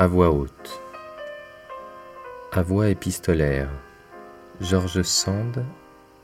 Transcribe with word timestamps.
À 0.00 0.06
voix 0.06 0.30
haute. 0.30 0.80
À 2.52 2.62
voix 2.62 2.88
épistolaire. 2.88 3.68
Georges 4.60 5.02
Sand 5.02 5.64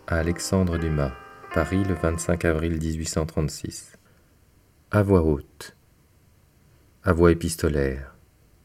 à 0.06 0.18
Alexandre 0.18 0.78
Dumas. 0.78 1.12
Paris 1.52 1.82
le 1.82 1.94
25 1.94 2.44
avril 2.44 2.78
1836. 2.78 3.98
À 4.92 5.02
voix 5.02 5.22
haute. 5.22 5.74
À 7.02 7.12
voix 7.12 7.32
épistolaire. 7.32 8.14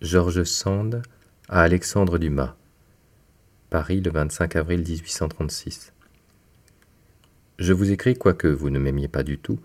Georges 0.02 0.44
Sand 0.44 1.02
à 1.48 1.64
Alexandre 1.64 2.20
Dumas. 2.20 2.56
Paris 3.72 4.02
le 4.02 4.12
25 4.12 4.58
avril 4.58 4.82
1836. 4.88 5.92
Je 7.58 7.74
vous 7.74 7.90
écris 7.90 8.14
quoique 8.14 8.48
vous 8.48 8.70
ne 8.70 8.78
m'aimiez 8.78 9.08
pas 9.08 9.24
du 9.24 9.40
tout. 9.40 9.60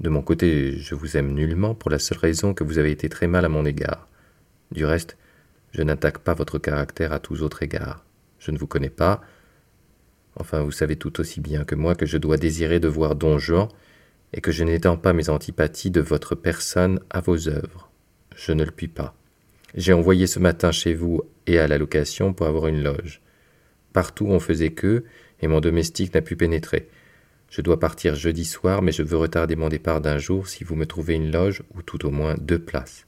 De 0.00 0.08
mon 0.08 0.22
côté, 0.22 0.78
je 0.78 0.94
vous 0.94 1.18
aime 1.18 1.34
nullement 1.34 1.74
pour 1.74 1.90
la 1.90 1.98
seule 1.98 2.16
raison 2.16 2.54
que 2.54 2.64
vous 2.64 2.78
avez 2.78 2.92
été 2.92 3.10
très 3.10 3.26
mal 3.26 3.44
à 3.44 3.50
mon 3.50 3.66
égard. 3.66 4.06
Du 4.72 4.84
reste, 4.84 5.16
je 5.72 5.82
n'attaque 5.82 6.18
pas 6.18 6.34
votre 6.34 6.58
caractère 6.58 7.12
à 7.12 7.18
tous 7.18 7.42
autres 7.42 7.62
égards. 7.62 8.04
Je 8.38 8.50
ne 8.50 8.58
vous 8.58 8.66
connais 8.66 8.90
pas. 8.90 9.20
Enfin, 10.36 10.62
vous 10.62 10.72
savez 10.72 10.96
tout 10.96 11.20
aussi 11.20 11.40
bien 11.40 11.64
que 11.64 11.74
moi 11.74 11.94
que 11.94 12.06
je 12.06 12.18
dois 12.18 12.36
désirer 12.36 12.80
de 12.80 12.88
voir 12.88 13.14
Don 13.14 13.38
Juan, 13.38 13.68
et 14.32 14.40
que 14.40 14.52
je 14.52 14.64
n'étends 14.64 14.96
pas 14.96 15.12
mes 15.12 15.28
antipathies 15.28 15.90
de 15.90 16.00
votre 16.00 16.34
personne 16.34 17.00
à 17.10 17.20
vos 17.20 17.48
œuvres. 17.48 17.90
Je 18.36 18.52
ne 18.52 18.64
le 18.64 18.70
puis 18.70 18.88
pas. 18.88 19.14
J'ai 19.74 19.92
envoyé 19.92 20.26
ce 20.26 20.38
matin 20.38 20.72
chez 20.72 20.94
vous 20.94 21.22
et 21.46 21.58
à 21.58 21.68
la 21.68 21.78
location 21.78 22.32
pour 22.32 22.46
avoir 22.46 22.66
une 22.66 22.82
loge. 22.82 23.20
Partout 23.92 24.26
on 24.26 24.40
faisait 24.40 24.70
queue, 24.70 25.04
et 25.40 25.48
mon 25.48 25.60
domestique 25.60 26.14
n'a 26.14 26.22
pu 26.22 26.36
pénétrer. 26.36 26.88
Je 27.48 27.60
dois 27.60 27.80
partir 27.80 28.14
jeudi 28.14 28.44
soir, 28.44 28.82
mais 28.82 28.92
je 28.92 29.02
veux 29.02 29.16
retarder 29.16 29.56
mon 29.56 29.68
départ 29.68 30.00
d'un 30.00 30.18
jour 30.18 30.46
si 30.46 30.62
vous 30.62 30.76
me 30.76 30.86
trouvez 30.86 31.14
une 31.14 31.32
loge, 31.32 31.62
ou 31.74 31.82
tout 31.82 32.06
au 32.06 32.10
moins 32.10 32.34
deux 32.40 32.60
places. 32.60 33.06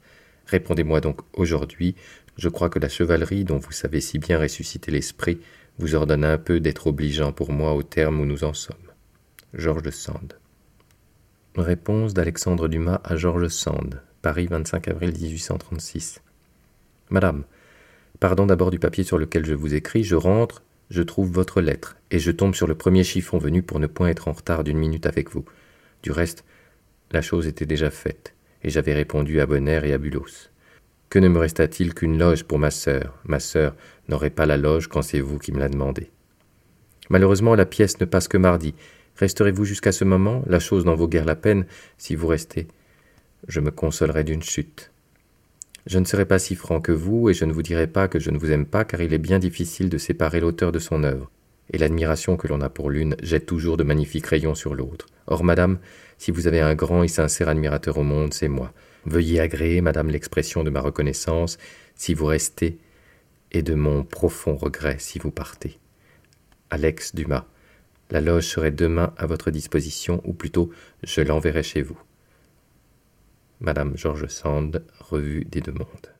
Répondez-moi 0.52 1.00
donc 1.00 1.22
aujourd'hui. 1.32 1.94
Je 2.36 2.50
crois 2.50 2.68
que 2.68 2.78
la 2.78 2.90
chevalerie, 2.90 3.44
dont 3.44 3.56
vous 3.56 3.72
savez 3.72 4.02
si 4.02 4.18
bien 4.18 4.38
ressusciter 4.38 4.90
l'esprit, 4.90 5.40
vous 5.78 5.94
ordonne 5.94 6.26
un 6.26 6.36
peu 6.36 6.60
d'être 6.60 6.88
obligeant 6.88 7.32
pour 7.32 7.52
moi 7.52 7.72
au 7.72 7.82
terme 7.82 8.20
où 8.20 8.26
nous 8.26 8.44
en 8.44 8.52
sommes. 8.52 8.76
Georges 9.54 9.88
Sand. 9.88 10.34
Réponse 11.56 12.12
d'Alexandre 12.12 12.68
Dumas 12.68 13.00
à 13.02 13.16
Georges 13.16 13.48
Sand, 13.48 14.02
Paris 14.20 14.46
25 14.46 14.88
avril 14.88 15.14
1836. 15.18 16.20
Madame, 17.08 17.44
pardon 18.20 18.44
d'abord 18.44 18.70
du 18.70 18.78
papier 18.78 19.04
sur 19.04 19.16
lequel 19.16 19.46
je 19.46 19.54
vous 19.54 19.72
écris, 19.72 20.04
je 20.04 20.16
rentre, 20.16 20.62
je 20.90 21.00
trouve 21.00 21.32
votre 21.32 21.62
lettre, 21.62 21.96
et 22.10 22.18
je 22.18 22.30
tombe 22.30 22.54
sur 22.54 22.66
le 22.66 22.74
premier 22.74 23.04
chiffon 23.04 23.38
venu 23.38 23.62
pour 23.62 23.80
ne 23.80 23.86
point 23.86 24.08
être 24.08 24.28
en 24.28 24.32
retard 24.32 24.64
d'une 24.64 24.78
minute 24.78 25.06
avec 25.06 25.30
vous. 25.30 25.46
Du 26.02 26.10
reste, 26.10 26.44
la 27.10 27.22
chose 27.22 27.46
était 27.46 27.64
déjà 27.64 27.90
faite 27.90 28.34
et 28.62 28.70
j'avais 28.70 28.94
répondu 28.94 29.40
à 29.40 29.46
Bonner 29.46 29.80
et 29.84 29.92
à 29.92 29.98
Bulos. 29.98 30.48
Que 31.10 31.18
ne 31.18 31.28
me 31.28 31.38
resta-t-il 31.38 31.94
qu'une 31.94 32.18
loge 32.18 32.44
pour 32.44 32.58
ma 32.58 32.70
sœur? 32.70 33.18
Ma 33.24 33.38
sœur 33.38 33.74
n'aurait 34.08 34.30
pas 34.30 34.46
la 34.46 34.56
loge 34.56 34.88
quand 34.88 35.02
c'est 35.02 35.20
vous 35.20 35.38
qui 35.38 35.52
me 35.52 35.58
la 35.58 35.68
demandez. 35.68 36.10
Malheureusement, 37.10 37.54
la 37.54 37.66
pièce 37.66 38.00
ne 38.00 38.06
passe 38.06 38.28
que 38.28 38.38
mardi. 38.38 38.74
Resterez-vous 39.16 39.64
jusqu'à 39.64 39.92
ce 39.92 40.04
moment? 40.04 40.42
La 40.46 40.58
chose 40.58 40.86
n'en 40.86 40.94
vaut 40.94 41.08
guère 41.08 41.26
la 41.26 41.36
peine 41.36 41.66
si 41.98 42.14
vous 42.14 42.28
restez. 42.28 42.66
Je 43.48 43.60
me 43.60 43.70
consolerai 43.70 44.24
d'une 44.24 44.42
chute. 44.42 44.90
Je 45.84 45.98
ne 45.98 46.04
serai 46.04 46.24
pas 46.24 46.38
si 46.38 46.54
franc 46.54 46.80
que 46.80 46.92
vous, 46.92 47.28
et 47.28 47.34
je 47.34 47.44
ne 47.44 47.52
vous 47.52 47.62
dirai 47.62 47.88
pas 47.88 48.08
que 48.08 48.20
je 48.20 48.30
ne 48.30 48.38
vous 48.38 48.52
aime 48.52 48.66
pas, 48.66 48.84
car 48.84 49.02
il 49.02 49.12
est 49.12 49.18
bien 49.18 49.38
difficile 49.38 49.88
de 49.88 49.98
séparer 49.98 50.40
l'auteur 50.40 50.70
de 50.70 50.78
son 50.78 51.02
œuvre, 51.02 51.30
et 51.72 51.78
l'admiration 51.78 52.36
que 52.36 52.46
l'on 52.46 52.60
a 52.60 52.70
pour 52.70 52.88
l'une 52.88 53.16
jette 53.22 53.46
toujours 53.46 53.76
de 53.76 53.82
magnifiques 53.82 54.26
rayons 54.26 54.54
sur 54.54 54.74
l'autre. 54.74 55.08
Or, 55.26 55.44
madame, 55.44 55.78
si 56.18 56.30
vous 56.30 56.46
avez 56.46 56.60
un 56.60 56.74
grand 56.74 57.02
et 57.02 57.08
sincère 57.08 57.48
admirateur 57.48 57.98
au 57.98 58.02
monde, 58.02 58.34
c'est 58.34 58.48
moi. 58.48 58.72
Veuillez 59.04 59.40
agréer, 59.40 59.80
madame, 59.80 60.10
l'expression 60.10 60.64
de 60.64 60.70
ma 60.70 60.80
reconnaissance 60.80 61.58
si 61.94 62.14
vous 62.14 62.26
restez, 62.26 62.78
et 63.52 63.62
de 63.62 63.74
mon 63.74 64.02
profond 64.02 64.56
regret 64.56 64.96
si 64.98 65.18
vous 65.18 65.30
partez. 65.30 65.78
Alex 66.70 67.14
Dumas. 67.14 67.44
La 68.10 68.20
loge 68.20 68.46
serait 68.46 68.70
demain 68.70 69.14
à 69.16 69.26
votre 69.26 69.50
disposition, 69.50 70.20
ou 70.24 70.32
plutôt 70.32 70.70
je 71.02 71.20
l'enverrai 71.20 71.62
chez 71.62 71.82
vous. 71.82 72.00
Madame 73.60 73.96
George 73.96 74.26
Sand, 74.26 74.84
Revue 74.98 75.44
des 75.44 75.60
Deux 75.60 75.72
Mondes. 75.72 76.12